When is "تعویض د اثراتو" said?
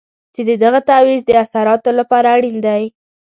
0.89-1.91